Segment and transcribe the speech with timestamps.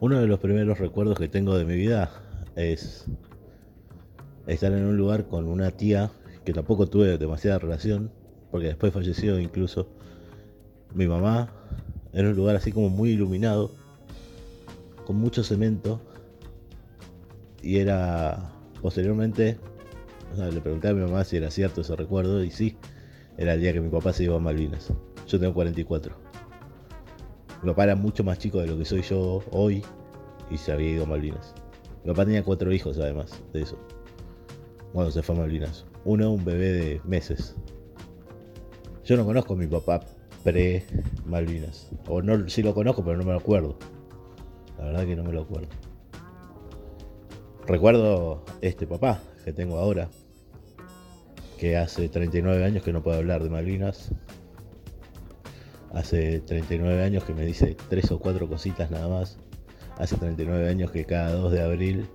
[0.00, 2.10] Uno de los primeros recuerdos que tengo de mi vida
[2.56, 3.04] es
[4.46, 6.10] estar en un lugar con una tía
[6.42, 8.10] que tampoco tuve demasiada relación,
[8.50, 9.88] porque después falleció incluso
[10.94, 11.52] mi mamá,
[12.14, 13.72] en un lugar así como muy iluminado,
[15.04, 16.00] con mucho cemento,
[17.62, 19.58] y era posteriormente,
[20.34, 22.78] le pregunté a mi mamá si era cierto ese recuerdo, y sí,
[23.36, 24.94] era el día que mi papá se iba a Malvinas.
[25.28, 26.29] Yo tengo 44.
[27.62, 29.84] Mi papá era mucho más chico de lo que soy yo hoy
[30.50, 31.54] y se había ido a Malvinas.
[32.04, 33.78] Mi papá tenía cuatro hijos además de eso.
[34.92, 35.84] Cuando se fue a Malvinas.
[36.04, 37.54] Uno, un bebé de meses.
[39.04, 40.00] Yo no conozco a mi papá
[40.42, 41.90] pre-Malvinas.
[42.08, 43.76] O no, sí lo conozco, pero no me lo acuerdo.
[44.78, 45.68] La verdad que no me lo acuerdo.
[47.66, 50.08] Recuerdo este papá que tengo ahora,
[51.58, 54.12] que hace 39 años que no puede hablar de Malvinas.
[55.92, 59.38] Hace 39 años que me dice tres o cuatro cositas nada más.
[59.98, 62.08] Hace 39 años que cada 2 de abril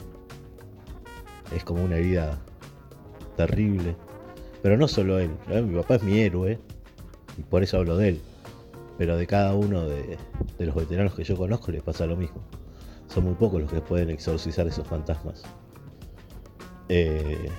[1.55, 2.39] es como una vida
[3.35, 3.95] terrible.
[4.61, 6.59] Pero no solo él, mi papá es mi héroe
[7.37, 8.21] y por eso hablo de él.
[8.97, 10.17] Pero de cada uno de,
[10.57, 12.41] los veteranos que yo conozco les pasa lo mismo.
[13.07, 15.43] Son muy pocos los que pueden exorcizar esos fantasmas.
[16.89, 17.49] Eh,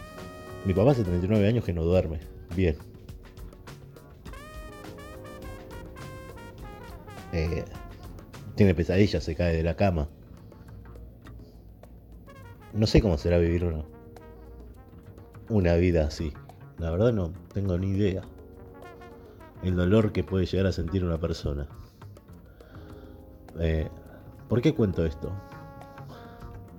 [0.64, 2.20] mi papá hace 39 años que no duerme.
[2.56, 2.76] Bien.
[7.36, 7.66] Eh,
[8.54, 10.08] tiene pesadillas, se cae de la cama.
[12.72, 13.70] No sé cómo será vivir
[15.50, 16.32] una, vida así.
[16.78, 18.22] La verdad no tengo ni idea.
[19.62, 21.68] El dolor que puede llegar a sentir una persona.
[23.60, 23.90] Eh,
[24.48, 25.30] ¿Por qué cuento esto?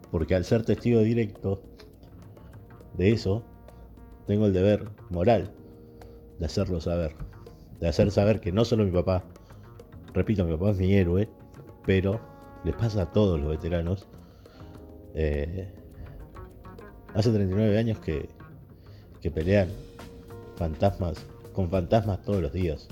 [0.09, 1.61] Porque al ser testigo directo
[2.95, 3.43] de eso,
[4.25, 5.51] tengo el deber moral
[6.39, 7.13] de hacerlo saber.
[7.79, 9.23] De hacer saber que no solo mi papá,
[10.17, 11.29] repito, mi papá es mi héroe,
[11.85, 12.19] pero
[12.63, 14.07] les pasa a todos los veteranos.
[15.15, 15.71] Eh,
[17.13, 18.29] hace 39 años que,
[19.21, 19.69] que pelean
[20.57, 22.87] fantasmas con fantasmas todos los días.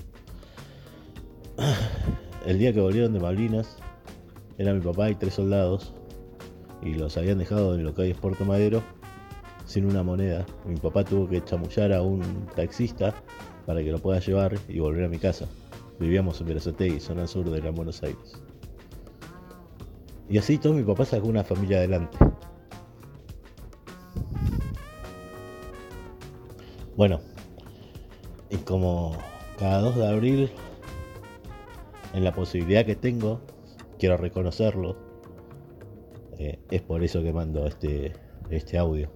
[2.46, 3.76] El día que volvieron de Malvinas,
[4.58, 5.92] era mi papá y tres soldados,
[6.82, 8.82] y los habían dejado en lo que hoy es Puerto Madero
[9.66, 10.46] sin una moneda.
[10.64, 13.14] Mi papá tuvo que chamullar a un taxista
[13.66, 15.46] para que lo pueda llevar y volver a mi casa.
[15.98, 18.42] Vivíamos en Verazategui, zona sur de Gran Buenos Aires.
[20.28, 22.18] Y así todo mi papá sacó una familia adelante.
[26.96, 27.20] Bueno,
[28.50, 29.16] y como
[29.58, 30.50] cada 2 de abril,
[32.12, 33.40] en la posibilidad que tengo,
[33.98, 34.96] quiero reconocerlo,
[36.38, 38.12] eh, es por eso que mando este,
[38.50, 39.10] este audio.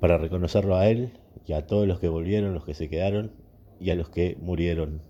[0.00, 1.12] Para reconocerlo a él
[1.46, 3.32] y a todos los que volvieron, los que se quedaron
[3.80, 5.02] y a los que murieron.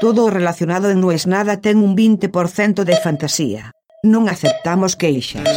[0.00, 3.72] Todo relacionado en No es nada ten un 20% de fantasía.
[4.04, 5.48] Non aceptamos queixas.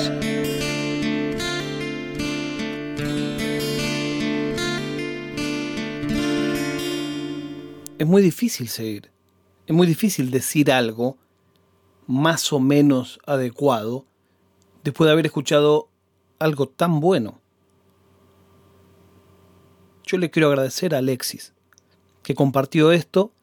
[8.00, 9.12] Es muy difícil seguir.
[9.66, 11.18] Es muy difícil decir algo
[12.06, 14.06] más o menos adecuado
[14.84, 15.90] después de haber escuchado
[16.40, 17.42] algo tan bueno.
[20.08, 21.54] Yo le quiero agradecer a Alexis,
[22.24, 23.34] que compartió esto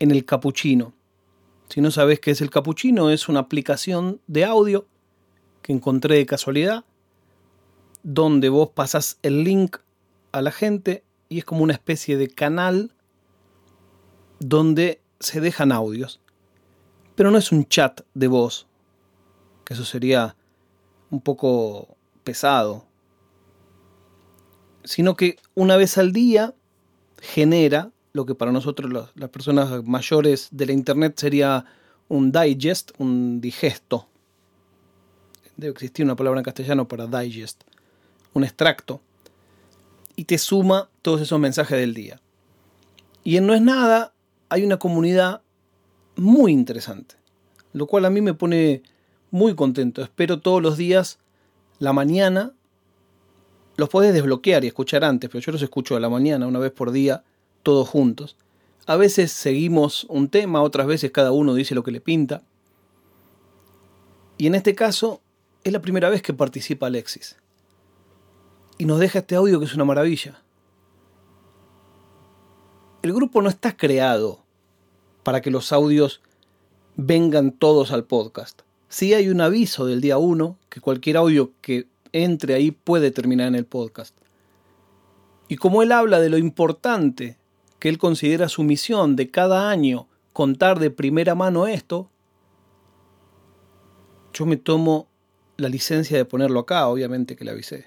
[0.00, 0.92] en el Capuchino.
[1.68, 4.88] Si no sabes qué es el Capuchino, es una aplicación de audio
[5.62, 6.84] que encontré de casualidad,
[8.02, 9.76] donde vos pasas el link
[10.32, 12.92] a la gente y es como una especie de canal
[14.40, 16.20] donde se dejan audios.
[17.14, 18.66] Pero no es un chat de voz,
[19.64, 20.34] que eso sería
[21.10, 22.87] un poco pesado,
[24.88, 26.54] sino que una vez al día
[27.20, 31.66] genera lo que para nosotros las personas mayores de la Internet sería
[32.08, 34.08] un digest, un digesto.
[35.58, 37.64] Debe existir una palabra en castellano para digest,
[38.32, 39.02] un extracto.
[40.16, 42.22] Y te suma todos esos mensajes del día.
[43.24, 44.14] Y en No es nada
[44.48, 45.42] hay una comunidad
[46.16, 47.16] muy interesante,
[47.74, 48.82] lo cual a mí me pone
[49.30, 50.00] muy contento.
[50.00, 51.18] Espero todos los días,
[51.78, 52.54] la mañana,
[53.78, 56.72] los podés desbloquear y escuchar antes, pero yo los escucho a la mañana, una vez
[56.72, 57.24] por día,
[57.62, 58.36] todos juntos.
[58.84, 62.42] A veces seguimos un tema, otras veces cada uno dice lo que le pinta.
[64.36, 65.22] Y en este caso,
[65.64, 67.36] es la primera vez que participa Alexis.
[68.76, 70.42] Y nos deja este audio que es una maravilla
[73.02, 74.40] el grupo no está creado
[75.22, 76.20] para que los audios
[76.96, 78.62] vengan todos al podcast.
[78.88, 83.48] Sí hay un aviso del día 1 que cualquier audio que entre ahí puede terminar
[83.48, 84.16] en el podcast.
[85.48, 87.38] Y como él habla de lo importante
[87.78, 92.10] que él considera su misión de cada año contar de primera mano esto,
[94.32, 95.08] yo me tomo
[95.56, 97.86] la licencia de ponerlo acá, obviamente que le avisé.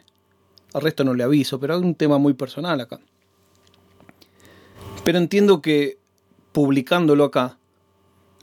[0.73, 2.99] Al resto no le aviso, pero hay un tema muy personal acá.
[5.03, 5.97] Pero entiendo que
[6.51, 7.57] publicándolo acá,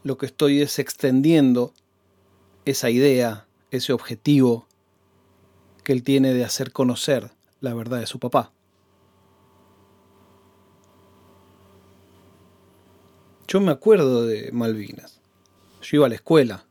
[0.05, 1.75] lo que estoy es extendiendo
[2.65, 4.68] esa idea, ese objetivo
[5.89, 7.31] que él tiene de hacer conocer
[7.63, 8.53] la verdad de su papá.
[13.47, 15.23] Yo me acuerdo de Malvinas.
[15.81, 16.67] Yo iba a la escuela.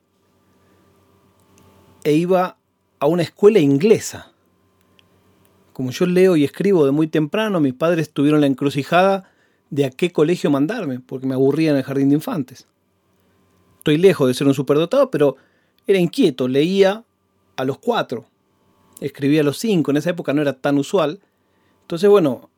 [2.04, 2.60] E iba
[3.00, 4.34] a una escuela inglesa.
[5.74, 9.32] Como yo leo y escribo de muy temprano, mis padres tuvieron la encrucijada
[9.72, 12.68] de a qué colegio mandarme, porque me aburría en el jardín de infantes.
[13.80, 15.38] Estoy lejos de ser un superdotado, pero
[15.88, 17.04] era inquieto, leía
[17.56, 18.28] a los cuatro,
[19.02, 21.20] escribía a los cinco, en esa época no era tan usual.
[21.82, 22.50] Entonces, bueno,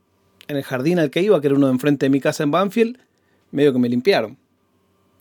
[0.48, 2.52] en el jardín al que iba, que era uno de enfrente de mi casa en
[2.52, 2.98] Banfield,
[3.52, 4.38] medio que me limpiaron.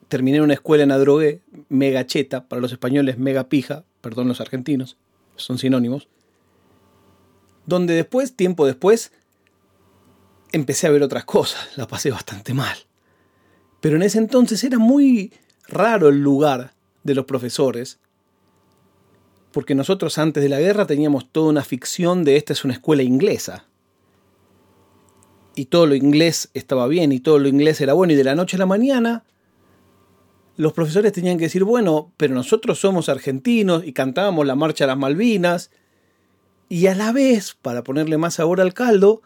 [0.08, 4.40] Terminé en una escuela en Adrogué, mega cheta, para los españoles mega pija, perdón los
[4.40, 4.96] argentinos,
[5.36, 6.08] son sinónimos,
[7.66, 9.12] donde después, tiempo después,
[10.52, 12.78] empecé a ver otras cosas, la pasé bastante mal.
[13.80, 15.32] Pero en ese entonces era muy
[15.66, 16.72] raro el lugar
[17.04, 17.98] de los profesores,
[19.52, 23.02] porque nosotros antes de la guerra teníamos toda una ficción de esta es una escuela
[23.02, 23.66] inglesa.
[25.54, 28.34] Y todo lo inglés estaba bien y todo lo inglés era bueno y de la
[28.34, 29.24] noche a la mañana
[30.56, 34.88] los profesores tenían que decir, bueno, pero nosotros somos argentinos y cantábamos la marcha de
[34.88, 35.70] las Malvinas
[36.68, 39.22] y a la vez, para ponerle más sabor al caldo,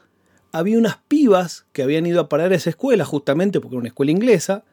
[0.52, 3.88] había unas pibas que habían ido a parar a esa escuela, justamente porque era una
[3.88, 4.64] escuela inglesa,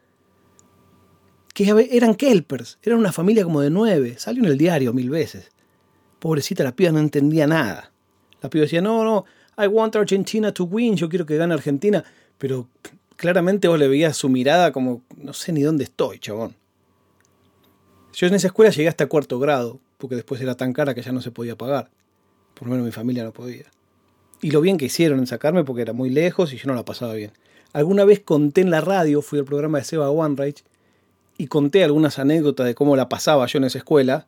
[1.68, 5.50] eran kelpers, eran una familia como de nueve, salió en el diario mil veces.
[6.18, 7.92] Pobrecita, la piba no entendía nada.
[8.40, 9.24] La piba decía, no, no,
[9.62, 12.04] I want Argentina to win, yo quiero que gane Argentina,
[12.38, 12.68] pero
[13.16, 16.56] claramente vos le veías su mirada como, no sé ni dónde estoy, chabón.
[18.14, 21.12] Yo en esa escuela llegué hasta cuarto grado, porque después era tan cara que ya
[21.12, 21.90] no se podía pagar.
[22.54, 23.66] Por lo menos mi familia no podía.
[24.42, 26.84] Y lo bien que hicieron en sacarme porque era muy lejos y yo no la
[26.84, 27.32] pasaba bien.
[27.72, 30.64] Alguna vez conté en la radio, fui al programa de Seba Wanreich,
[31.40, 34.26] y conté algunas anécdotas de cómo la pasaba yo en esa escuela.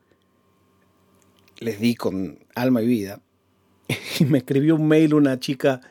[1.59, 3.21] Les di con alma y vida.
[4.19, 5.83] Y me escribió un mail una chica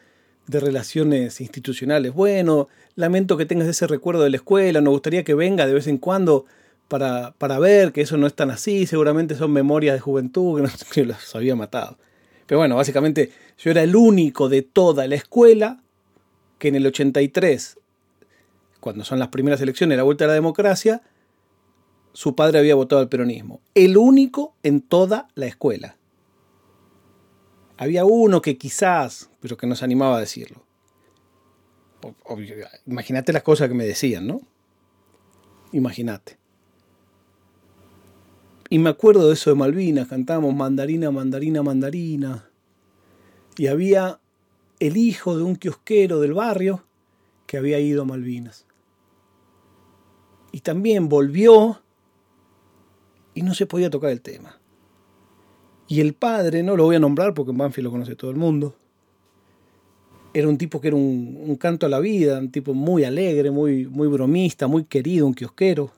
[0.48, 2.12] de relaciones institucionales.
[2.12, 5.86] Bueno, lamento que tengas ese recuerdo de la escuela, nos gustaría que venga de vez
[5.86, 6.46] en cuando
[6.88, 10.56] para, para ver que eso no es tan así, seguramente son memorias de juventud
[10.92, 12.00] que, no, los había matado.
[12.48, 15.84] Pero bueno, básicamente yo era el único de toda la escuela
[16.58, 17.78] que en el 83,
[18.80, 21.04] cuando son las primeras elecciones, la vuelta a la democracia,
[22.14, 23.62] su padre había votado al peronismo.
[23.74, 25.98] El único en toda la escuela.
[27.78, 30.66] Había uno que quizás, pero que no se animaba a decirlo.
[32.86, 34.42] Imagínate las cosas que me decían, ¿no?
[35.72, 36.38] Imagínate.
[38.70, 42.50] Y me acuerdo de eso de Malvinas, cantábamos mandarina, mandarina, mandarina.
[43.58, 44.20] Y había
[44.80, 46.86] el hijo de un kiosquero del barrio
[47.48, 48.66] que había ido a Malvinas.
[50.52, 51.82] Y también volvió
[53.34, 54.60] y no se podía tocar el tema.
[55.88, 58.38] Y el padre, no lo voy a nombrar porque en Banfield lo conoce todo el
[58.38, 58.76] mundo,
[60.34, 63.52] era un tipo que era un, un, canto a la vida, un tipo muy alegre,
[63.52, 65.92] muy, muy bromista, muy querido, un kiosquero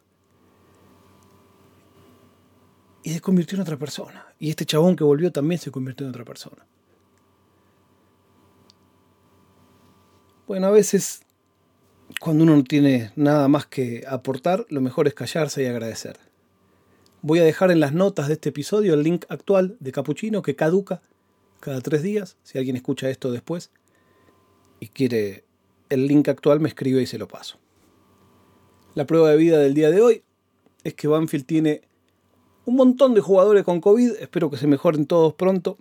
[3.03, 4.25] y se convirtió en otra persona.
[4.39, 6.65] Y este chabón que volvió también se convirtió en otra persona.
[10.47, 11.21] Bueno, a veces
[12.19, 16.17] cuando uno no tiene nada más que aportar, lo mejor es callarse y agradecer.
[17.25, 20.57] Voy a dejar en las notas de este episodio el link actual de Capuchino que
[20.57, 21.01] caduca
[21.61, 22.35] cada tres días.
[22.43, 23.71] Si alguien escucha esto después
[24.81, 25.45] y quiere
[25.89, 27.59] el link actual, me escribe y se lo paso.
[28.93, 30.23] La prueba de vida del día de hoy
[30.83, 31.83] es que Banfield tiene
[32.65, 35.77] un montón de jugadores con COVID, espero que se mejoren todos pronto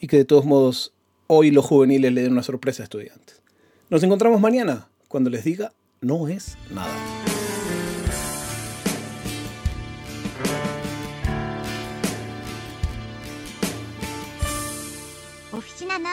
[0.00, 0.94] y que de todos modos
[1.26, 3.42] hoy los juveniles le den una sorpresa a estudiantes.
[3.90, 7.25] Nos encontramos mañana cuando les diga no es nada.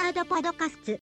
[0.04, 1.00] ラードパドカスツ